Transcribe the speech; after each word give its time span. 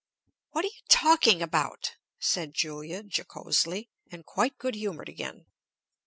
"What 0.49 0.65
are 0.65 0.69
you 0.69 0.81
talking 0.89 1.43
about?" 1.43 1.97
said 2.19 2.55
Julia, 2.55 3.03
jocosely, 3.03 3.91
and 4.11 4.25
quite 4.25 4.57
good 4.57 4.73
humored 4.73 5.09
again. 5.09 5.45